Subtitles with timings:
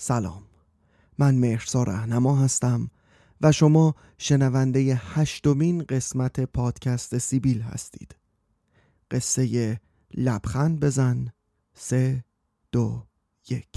[0.00, 0.42] سلام.
[1.18, 2.90] من مهرسا رهنما هستم
[3.40, 8.16] و شما شنونده هشتمین قسمت پادکست سیبیل هستید.
[9.10, 9.80] قصه
[10.14, 11.28] لبخند بزن.
[11.74, 12.24] سه
[12.72, 13.06] دو
[13.50, 13.68] یک.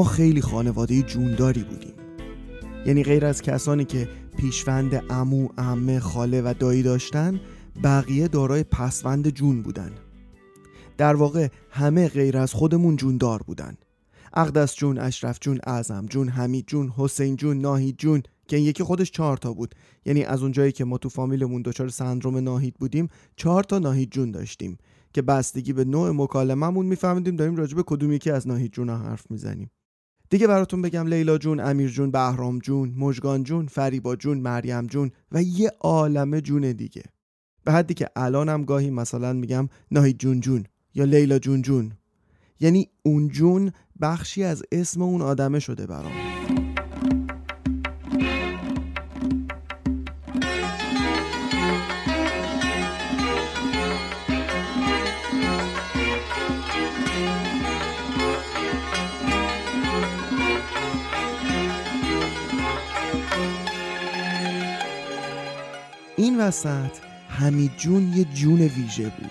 [0.00, 1.94] ما خیلی خانواده جونداری بودیم.
[2.86, 7.40] یعنی غیر از کسانی که پیشوند امو، امه، خاله و دایی داشتن
[7.84, 9.92] بقیه دارای پسوند جون بودن.
[10.98, 13.74] در واقع همه غیر از خودمون جوندار بودن.
[14.34, 19.10] اقدس جون، اشرف جون، اعظم جون، حمید جون، حسین جون، ناهید جون که یکی خودش
[19.10, 19.74] چهار تا بود.
[20.04, 24.30] یعنی از اونجایی که ما تو فامیلمون دچار سندروم ناهید بودیم چهار تا ناهید جون
[24.30, 24.78] داشتیم.
[25.12, 29.30] که بستگی به نوع مکالمهمون میفهمیدیم داریم راجع به کدوم یکی از ناهید جون حرف
[29.30, 29.70] می‌زنیم.
[30.30, 35.10] دیگه براتون بگم لیلا جون، امیر جون، بهرام جون، مجگان جون، فریبا جون، مریم جون
[35.32, 37.02] و یه عالمه جون دیگه.
[37.64, 40.64] به حدی که الانم گاهی مثلا میگم ناهید جون جون
[40.94, 41.92] یا لیلا جون جون.
[42.60, 46.29] یعنی اون جون بخشی از اسم اون آدمه شده برام.
[66.20, 66.90] این وسط
[67.28, 69.30] حمید جون یه جون ویژه بود.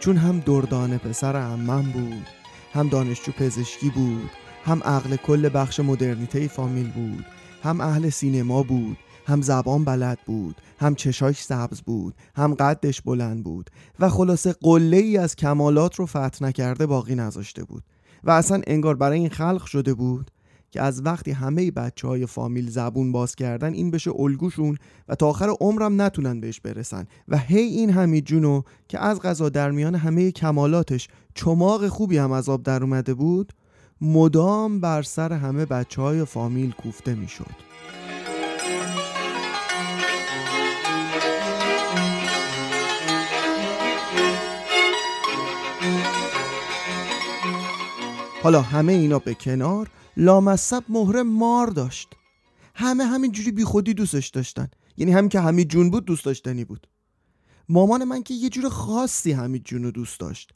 [0.00, 2.26] چون هم دردانه پسر عمم بود
[2.72, 4.30] هم دانشجو پزشکی بود
[4.64, 7.26] هم عقل کل بخش مدرنیته فامیل بود
[7.62, 8.96] هم اهل سینما بود
[9.26, 14.96] هم زبان بلد بود هم چشاش سبز بود هم قدش بلند بود و خلاصه قله
[14.96, 17.82] ای از کمالات رو فتح نکرده باقی نذاشته بود.
[18.24, 20.30] و اصلا انگار برای این خلق شده بود
[20.72, 24.76] که از وقتی همه بچه های فامیل زبون باز کردن این بشه الگوشون
[25.08, 29.48] و تا آخر عمرم نتونن بهش برسن و هی این حمید جونو که از غذا
[29.48, 33.52] در میان همه کمالاتش چماق خوبی هم از آب در اومده بود
[34.00, 37.72] مدام بر سر همه بچه های فامیل کوفته می‌شد.
[48.42, 52.08] حالا همه اینا به کنار لامصب مهره مار داشت.
[52.74, 54.68] همه همینجوری بی خودی دوستش داشتن.
[54.96, 56.86] یعنی همین که حمید جون بود دوست داشتنی بود.
[57.68, 60.52] مامان من که یه جور خاصی حمید جون رو دوست داشت.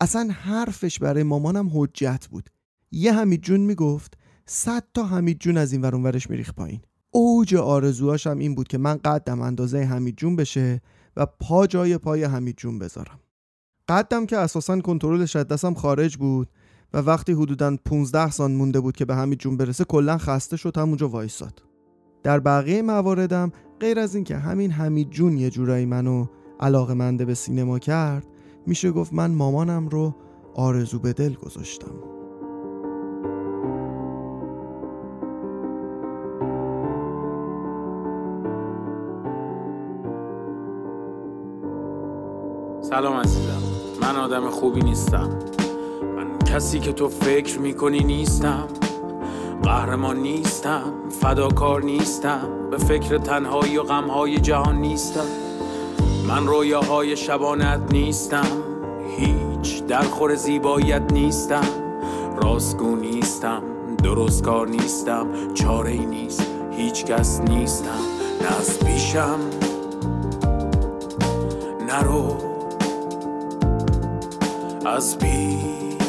[0.00, 2.50] اصلا حرفش برای مامانم حجت بود.
[2.90, 4.14] یه حمید جون می‌گفت
[4.46, 6.80] صد تا حمید جون از این ورش میریخ پایین.
[7.10, 10.80] اوج آرزوهاش هم این بود که من قدم اندازه حمید جون بشه
[11.16, 13.20] و پا جای پای حمید جون بذارم.
[13.88, 16.48] قدم که اساسا کنترلش از دستم خارج بود.
[16.94, 20.78] و وقتی حدودا 15 سان مونده بود که به همین جون برسه کلا خسته شد
[20.78, 21.62] همونجا وایساد.
[22.22, 26.26] در بقیه مواردم غیر از اینکه همین حمید جون یه جورایی منو
[26.60, 28.26] علاقه منده به سینما کرد
[28.66, 30.14] میشه گفت من مامانم رو
[30.54, 31.94] آرزو به دل گذاشتم.
[42.80, 43.62] سلام عزیزم.
[44.02, 45.38] من آدم خوبی نیستم.
[46.52, 48.68] کسی که تو فکر می‌کنی نیستم.
[49.62, 52.48] قهرمان نیستم فداکار نیستم.
[52.70, 55.26] به فکر تنهایی و غمهای جهان نیستم.
[56.28, 58.62] من رویاهای شبانت نیستم.
[59.16, 61.68] هیچ درخور زیباییت نیستم.
[62.42, 63.62] راستگو نیستم
[64.02, 65.26] درست کار نیستم.
[65.54, 68.00] چاره ای نیست هیچ کس نیستم.
[68.42, 69.38] نه از پیشم
[71.88, 72.36] نرو
[74.86, 76.01] از پیش.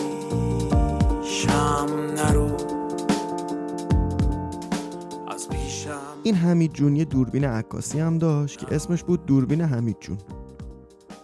[6.24, 10.18] این حمید جون یه دوربین عکاسی هم داشت که اسمش بود دوربین حمید جون.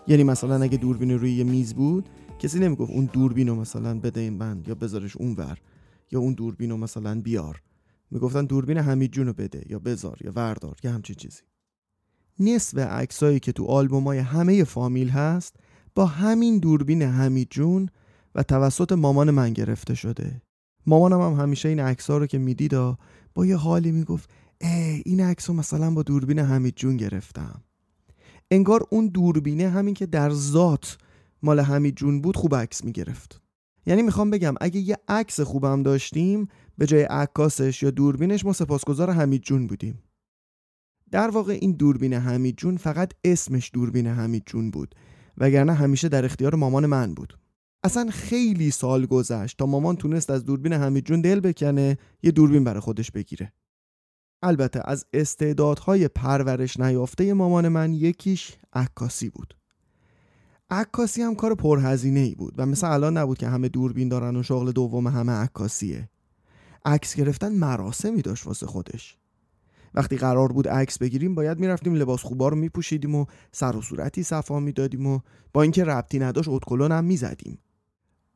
[0.08, 2.10] یعنی مثلا اگه دوربین روی یه میز بود
[2.40, 5.58] کسی نمی‌گفت اون دوربین رو مثلا بده این بند یا بذارش اون ور
[6.12, 7.62] یا اون دوربین رو مثلا بیار.
[8.12, 11.42] می‌گفتن دوربین حمید جون رو بده یا بذار یا وردار یا همچین چیزی.
[12.40, 15.56] نصف عکسایی که تو آلبومای همه فامیل هست
[15.96, 17.90] با همین دوربین حمید جون
[18.44, 20.42] توسط مامان من گرفته شده.
[20.86, 22.74] مامانم هم همیشه این عکس رو که می‌دید
[23.34, 24.30] با یه حالی می‌گفت
[24.62, 27.64] ای این عکس رو مثلا با دوربین حمید جون گرفتم.
[28.52, 30.98] انگار اون دوربینه همین که در ذات
[31.44, 33.42] مال حمید جون بود خوب عکس می‌گرفت.
[33.86, 36.48] یعنی می‌خوام بگم اگه یه عکس خوبم داشتیم
[36.78, 40.04] به جای عکاسش یا دوربینش ما سپاسگزار حمید جون بودیم.
[41.12, 44.96] در واقع این دوربین حمید جون فقط اسمش دوربین حمید جون بود
[45.38, 47.40] وگرنه همیشه در اختیار مامان من بود.
[47.84, 52.64] اصلا خیلی سال گذشت تا مامان تونست از دوربین حمید جون دل بکنه یه دوربین
[52.64, 53.54] برای خودش بگیره.
[54.44, 59.54] البته از استعدادهای پرورش نیافته مامان من یکیش عکاسی بود.
[60.70, 64.44] عکاسی هم کار پرهزینه ای بود و مثل الان نبود که همه دوربین دارن و
[64.44, 66.10] شغل دوم همه عکاسیه.
[66.86, 69.18] عکس گرفتن مراسمی داشت واسه خودش.
[69.94, 74.24] وقتی قرار بود عکس بگیریم باید می‌رفتیم لباس خوبا رو میپوشیدیم و سر و صورتی
[74.24, 75.20] صفا می‌دادیم و
[75.54, 77.60] با اینکه ربطی نداشت اتکلون هم می‌زدیم.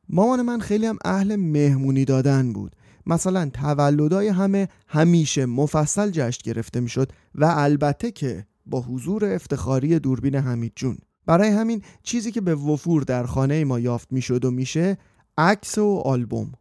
[0.08, 2.76] مامان من خیلی هم اهل مهمونی دادن بود.
[3.06, 10.34] مثلا تولدای همه همیشه مفصل جشن گرفته می‌شد و البته که با حضور افتخاری دوربین
[10.34, 10.98] حمید جون.
[11.26, 14.98] برای همین چیزی که به وفور در خانه ما یافت می‌شد و میشه
[15.38, 16.52] عکس و آلبوم.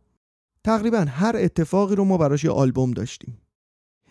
[0.63, 3.37] تقریبا هر اتفاقی رو ما براش یه آلبوم داشتیم.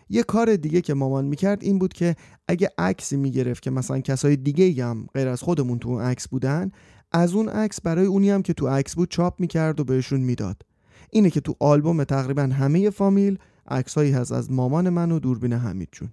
[0.09, 2.15] یه کار دیگه که مامان می‌کرد این بود که
[2.47, 6.71] اگه عکسی می‌گرفت که مثلا کسای دیگه هم غیر از خودمون تو اون عکس بودن
[7.13, 10.61] از اون عکس برای اونی هم که تو عکس بود چاپ می‌کرد و بهشون می‌داد.
[11.09, 13.37] اینه که تو آلبوم تقریبا همه فامیل
[13.67, 16.09] عکسهایی هست از مامان من و دوربین حمید جون.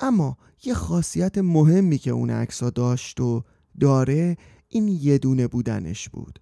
[0.00, 3.42] اما یه خاصیت مهمی که اون عکسها داشت و
[3.80, 4.36] داره
[4.68, 6.38] این یه دونه بودنش بود.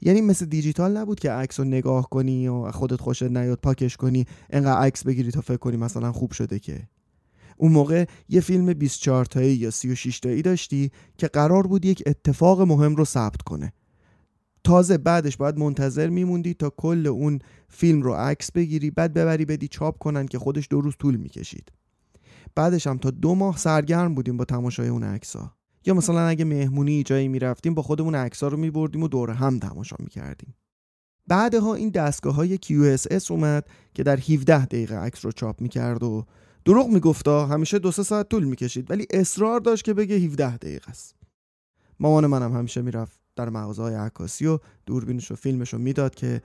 [0.00, 4.26] یعنی مثل دیجیتال نبود که عکس رو نگاه کنی و خودت خوشت نیاد پاکش کنی
[4.50, 6.88] انقدر عکس بگیری تا فکر کنی مثلا خوب شده که.
[7.60, 12.60] اون موقع یه فیلم 24 تایی یا 36 تایی داشتی که قرار بود یک اتفاق
[12.60, 13.72] مهم رو ثبت کنه.
[14.64, 19.68] تازه بعدش باید منتظر میموندی تا کل اون فیلم رو عکس بگیری بعد ببری بدی
[19.68, 21.72] چاپ کنن که خودش دو روز طول می‌کشید.
[22.54, 25.54] بعدش هم تا دو ماه سرگرم بودیم با تماشای اون عکس‌ها.
[25.86, 29.96] یا مثلا اگه مهمونی جایی می‌رفتیم با خودمون عکس‌ها رو میبردیم و دور هم تماشا
[29.98, 30.54] می‌کردیم.
[31.26, 36.26] بعدها این دستگاه های QSS اومد که در 17 دقیقه عکس رو چاپ می‌کرد و
[36.64, 40.90] دروغ میگفتا همیشه دو سه ساعت طول می‌کشید ولی اصرار داشت که بگه 17 دقیقه
[40.90, 41.14] است.
[42.00, 46.42] مامان منم همیشه می‌رفت در مغازه های عکاسی و دوربینش و فیلمش رو می‌داد که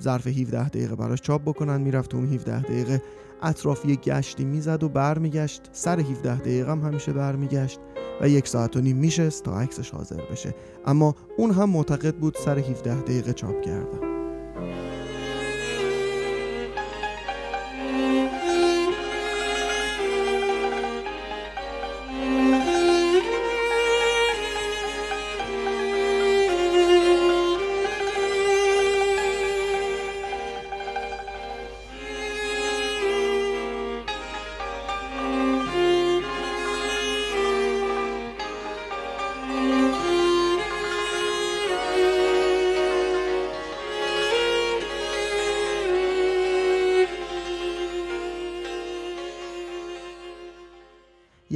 [0.00, 1.80] ظرف 17 دقیقه براش چاپ بکنن.
[1.80, 3.02] می‌رفت اون 17 دقیقه
[3.42, 5.62] اطراف یه گشتی می‌زد و برمیگشت.
[5.72, 7.80] سر 17 دقیقه هم همیشه برمیگشت
[8.20, 10.54] و یک ساعت و نیم میشست تا عکسش حاضر بشه.
[10.86, 14.15] اما اون هم معتقد بود سر 17 دقیقه چاپ کردم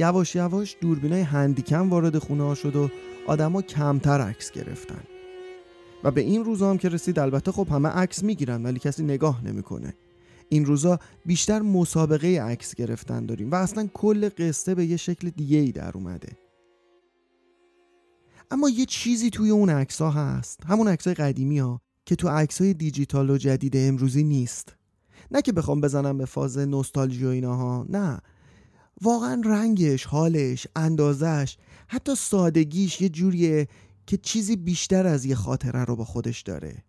[0.01, 2.89] یواش یواش دوربینای هندیکم وارد خونه ها شد و
[3.27, 5.03] آدما کمتر عکس گرفتن.
[6.03, 9.45] و به این روزا هم که رسید البته خب همه عکس می‌گیرن ولی کسی نگاه
[9.45, 9.93] نمی‌کنه.
[10.49, 15.57] این روزا بیشتر مسابقه عکس گرفتن داریم و اصلا کل قصه به یه شکل دیگه
[15.57, 16.37] ای در اومده.
[18.51, 20.65] اما یه چیزی توی اون عکس ها هست.
[20.65, 24.75] همون عکس های قدیمی ها که تو عکس های دیجیتال و جدید امروزی نیست.
[25.31, 28.21] نه که بخوام بزنم به فاز نوستالژی و ایناها نه.
[29.01, 33.67] واقعا رنگش حالش اندازش حتی سادگیش یه جوریه
[34.07, 36.83] که چیزی بیشتر از یه خاطره رو با خودش داره.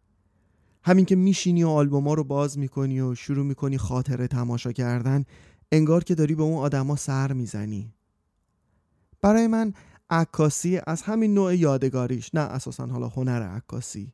[0.85, 5.25] همین که میشینی و آلبوما رو باز می‌کنی و شروع می‌کنی خاطره تماشا کردن
[5.73, 7.95] انگار که داری به اون آدما سر می‌زنی.
[9.23, 9.73] برای من
[10.11, 14.13] عکاسی از همین نوع یادگاریش نه اساسا حالا هنر عکاسی.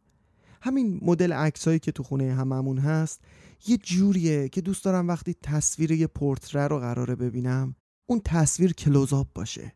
[0.63, 3.21] همین مدل عکسایی که تو خونه هممون هست
[3.67, 7.77] یه جوریه که دوست دارم وقتی تصویر یه پورتره رو قراره ببینم
[8.11, 9.73] اون تصویر کلوزاب باشه.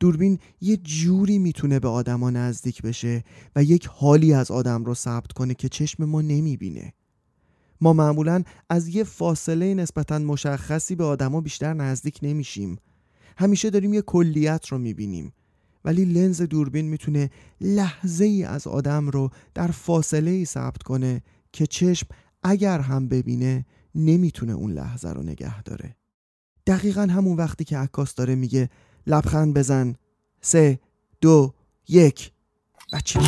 [0.00, 3.24] دوربین یه جوری می‌تونه به آدما نزدیک بشه
[3.56, 6.92] و یک حالی از آدم رو ثبت کنه که چشم ما نمی‌بینه.
[7.80, 12.76] ما معمولا از یه فاصله نسبتا مشخصی به آدما بیشتر نزدیک نمیشیم.
[13.36, 15.32] همیشه داریم یه کلیت رو می‌بینیم.
[15.84, 21.66] ولی لنز دوربین می‌تونه لحظه ای از آدم رو در فاصله ای ثبت کنه که
[21.66, 22.06] چشم
[22.42, 25.96] اگر هم ببینه نمی‌تونه اون لحظه رو نگه داره.
[26.66, 28.70] دقیقا همون وقتی که عکاس داره میگه
[29.06, 29.94] لبخند بزن.
[30.40, 30.80] سه
[31.20, 31.54] دو
[31.88, 32.32] یک.
[32.92, 33.20] بچه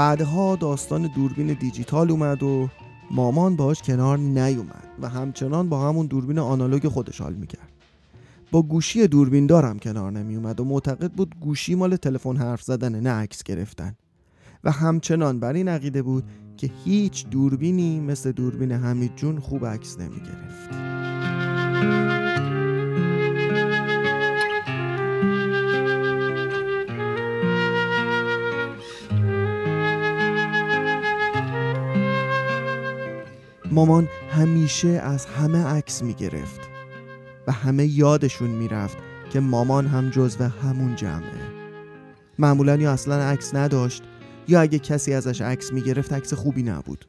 [0.00, 2.68] بعدها داستان دوربین دیجیتال اومد و
[3.10, 7.68] مامان باش کنار نیومد و همچنان با همون دوربین آنالوگ خودش حال می‌کرد.
[8.50, 13.10] با گوشی دوربین دارم کنار نمیومد و معتقد بود گوشی مال تلفن حرف زدن نه
[13.10, 13.94] عکس گرفتن.
[14.64, 16.24] و همچنان بر این عقیده بود
[16.56, 20.20] که هیچ دوربینی مثل دوربین حمید جون خوب عکس نمی
[33.70, 36.60] مامان همیشه از همه عکس می گرفت
[37.46, 38.98] و همه یادشون می‌رفت
[39.32, 41.60] که مامان هم جزو همون جمعه.
[42.38, 44.02] معمولا یا اصلا عکس نداشت
[44.48, 47.04] یا اگه کسی ازش عکس می‌گرفت عکس خوبی نبود.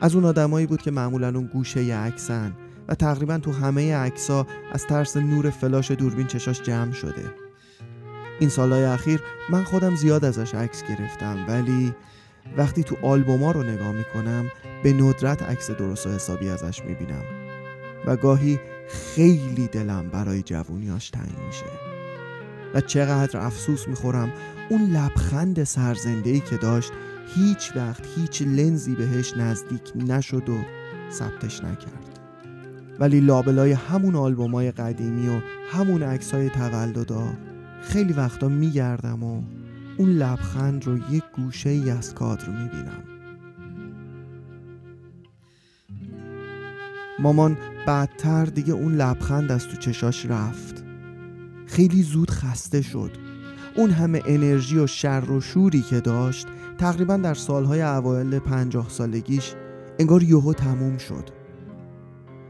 [0.00, 2.52] از اون آدمایی بود که معمولا اون گوشه عکسن
[2.88, 7.34] و تقریبا تو همه عکسا از ترس نور فلاش دوربین چشاش جمع شده.
[8.40, 9.20] این سالهای اخیر
[9.50, 11.94] من خودم زیاد ازش عکس گرفتم ولی
[12.56, 14.50] وقتی تو آلبوما رو نگاه می‌کنم
[14.82, 17.24] به ندرت عکس درست و حسابی ازش می‌بینم.
[18.06, 21.66] و گاهی خیلی دلم برای جوونیاش تنگ میشه.
[22.74, 24.32] و چقدر افسوس می‌خورم
[24.68, 26.92] اون لبخند سرزندهی که داشت
[27.34, 30.58] هیچ وقت هیچ لنزی بهش نزدیک نشد و
[31.12, 32.18] ثبتش نکرد.
[32.98, 35.40] ولی لابلای همون آلبومای قدیمی و
[35.72, 37.32] همون عکسای تولدا
[37.82, 39.42] خیلی وقتا میگردم و
[39.98, 43.04] اون لبخند رو یک گوشه ای از کادر می‌بینم.
[47.18, 47.56] مامان
[47.86, 50.84] بعدتر دیگه اون لبخند از تو چشاش رفت.
[51.66, 53.10] خیلی زود خسته شد.
[53.76, 56.46] اون همه انرژی و شر و شوری که داشت
[56.78, 59.54] تقریبا در سالهای اوایل پنجاه سالگیش
[59.98, 61.30] انگار یهو تموم شد.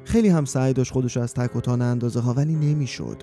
[0.05, 3.23] خیلی هم سعی داشت خودش از تک و تان اندازه ها ولی نمی‌شد.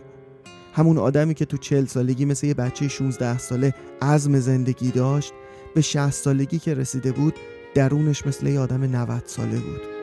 [0.77, 5.33] همون آدمی که تو چل سالگی مثل یه بچه 16 ساله عزم زندگی داشت
[5.75, 7.33] به 60 سالگی که رسیده بود
[7.75, 9.96] درونش مثل یه آدم 90 ساله بود.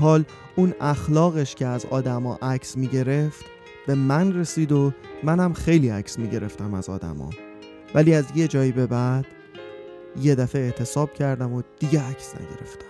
[0.00, 0.24] حال
[0.56, 3.44] اون اخلاقش که از آدما عکس می‌گرفت
[3.86, 4.92] به من رسید و
[5.22, 7.30] منم خیلی عکس می‌گرفتم از آدما.
[7.94, 9.26] ولی از یه جایی به بعد
[10.20, 12.86] یه دفعه اعتصاب کردم و دیگه عکس نگرفتم.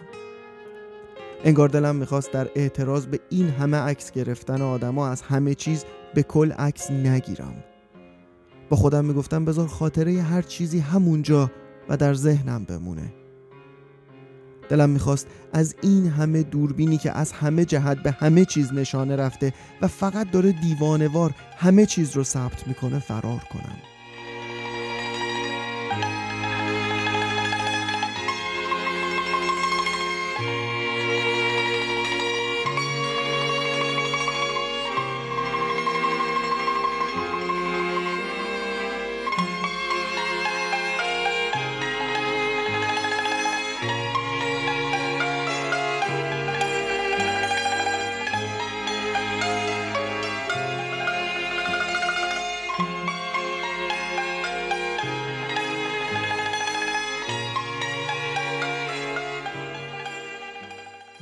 [1.44, 6.22] انگار دلم می‌خواست در اعتراض به این همه عکس گرفتن آدما از همه چیز به
[6.22, 7.64] کل عکس نگیرم.
[8.68, 11.50] با خودم می‌گفتم بذار خاطره هر چیزی همونجا
[11.88, 13.19] و در ذهنم بمونه.
[14.70, 19.52] دلم می‌خواست از این همه دوربینی که از همه جهت به همه چیز نشانه رفته
[19.82, 23.89] و فقط داره دیوانوار همه چیز رو ثبت می‌کنه فرار کنم.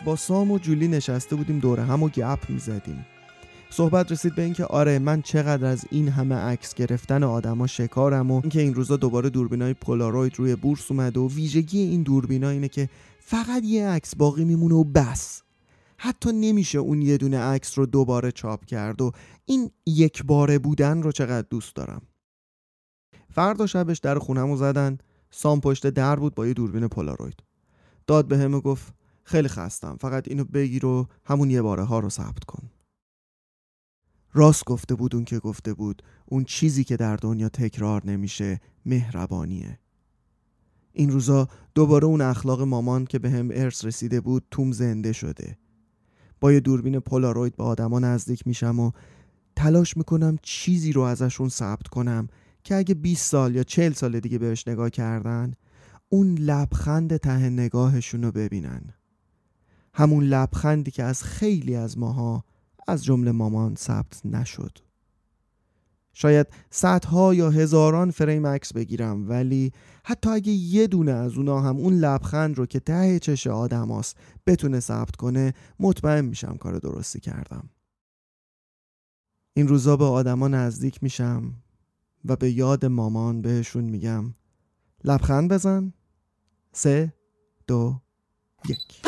[0.08, 3.06] با سام و جولی نشسته بودیم دوره هم و گپ می‌زدیم.
[3.70, 8.40] صحبت رسید به اینکه آره من چقدر از این همه عکس گرفتن آدما شکارم و
[8.42, 12.88] اینکه این روزا دوباره دوربینای پولاروید روی بورس اومده و ویژگی این دوربینا اینه که
[13.20, 15.42] فقط یه عکس باقی میمونه و بس.
[15.96, 19.12] حتی نمیشه اون یه دونه عکس رو دوباره چاپ کرد و
[19.44, 22.02] این یک باره بودن رو چقدر دوست دارم.
[23.30, 24.98] فردا شبش در خونمو زدن
[25.30, 27.42] سام پشت در بود با یه دوربین پولاروید.
[28.06, 28.97] داد به همه گفت
[29.28, 29.96] خیلی خستم.
[30.00, 32.70] فقط اینو بگیر و همون یه باره ها رو ثبت کن.
[34.32, 36.02] راست گفته بود اون که گفته بود.
[36.26, 39.78] اون چیزی که در دنیا تکرار نمیشه مهربانیه.
[40.92, 45.58] این روزا دوباره اون اخلاق مامان که به هم ارث رسیده بود توم زنده شده.
[46.40, 48.90] با یه دوربین پولاروید به آدما نزدیک میشم و
[49.56, 52.28] تلاش می‌کنم چیزی رو ازشون ثبت کنم
[52.64, 55.54] که اگه 20 سال یا 40 سال دیگه بهش نگاه کردن
[56.08, 58.97] اون لبخند ته نگاهشون رو ببینن.
[59.98, 62.44] همون لبخندی که از خیلی از ماها
[62.88, 64.78] از جمله مامان ثبت نشد.
[66.12, 69.72] شاید صدها یا هزاران فریم عکس بگیرم ولی
[70.04, 74.16] حتی اگه یه دونه از اونا هم اون لبخند رو که ته چش آدم هست
[74.46, 77.68] بتونه ثبت کنه مطمئن میشم کار درستی کردم.
[79.54, 81.54] این روزا به آدما نزدیک میشم
[82.24, 84.34] و به یاد مامان بهشون میگم.
[85.04, 85.92] لبخند بزن.
[86.72, 87.14] سه
[87.66, 88.00] دو
[88.68, 89.07] یک.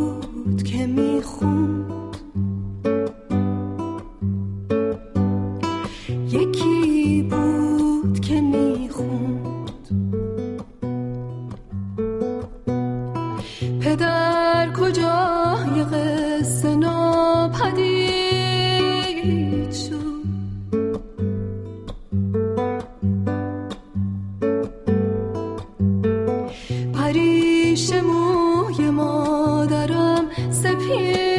[30.99, 31.30] you.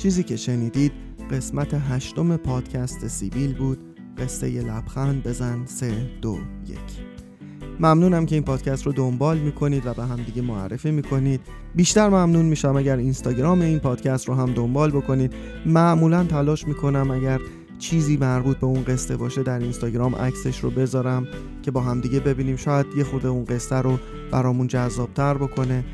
[0.00, 0.92] چیزی که شنیدید
[1.30, 3.78] قسمت هشتم پادکست سیبیل بود.
[4.18, 6.78] قصه لبخند بزن سه دو یک.
[7.80, 11.40] ممنونم که این پادکست رو دنبال می‌کنید و به هم دیگه معرفی می‌کنید.
[11.74, 15.32] بیشتر ممنون میشم اگر اینستاگرام این پادکست رو هم دنبال بکنید.
[15.66, 17.40] معمولا تلاش می‌کنم اگر
[17.78, 21.26] چیزی مربوط به اون قصه باشه در اینستاگرام عکسش رو بذارم
[21.62, 22.56] که با هم دیگه ببینیم.
[22.56, 23.98] شاید یه خود اون قصه رو
[24.30, 25.84] برامون جذابتر بکنه.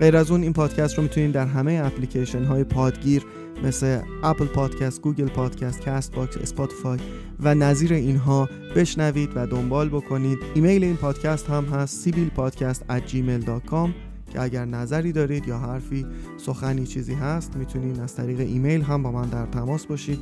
[0.00, 3.22] غیر از اون این پادکست رو می‌تونید در همه اپلیکیشن های پادگیر
[3.64, 6.98] مثل Apple Podcast، Google Podcast، Castbox، Spotify
[7.40, 10.38] و نظیر اینها بشنوید و دنبال بکنید.
[10.54, 13.90] ایمیل این پادکست هم هست سیبیل پادکست at gmail.com
[14.32, 19.12] که اگر نظری دارید یا حرفی سخنی چیزی هست می‌تونید از طریق ایمیل هم با
[19.12, 20.18] من در تماس باشید.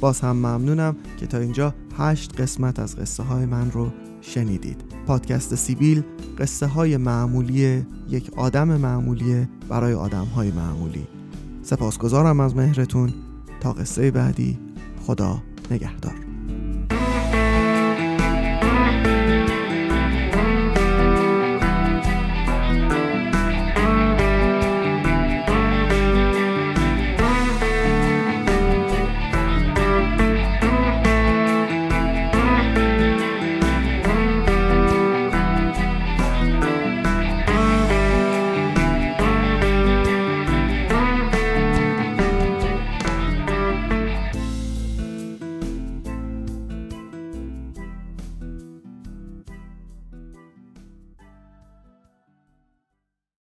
[0.00, 3.90] باز هم ممنونم که تا اینجا هشت قسمت از قصه های من رو
[4.20, 4.84] شنیدید.
[5.06, 6.02] پادکست سیبیل
[6.38, 11.19] قصه های معمولی یک آدم معمولی برای آدم های معمولی.
[11.70, 13.12] سپاسگزارم از مهرتون.
[13.60, 14.58] تا قصه بعدی
[15.06, 16.29] خدا نگهدار.